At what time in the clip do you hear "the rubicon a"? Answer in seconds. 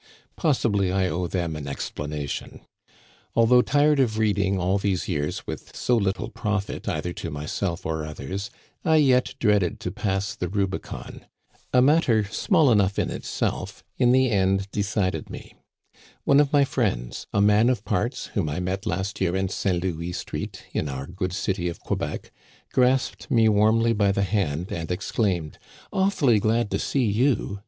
10.33-11.83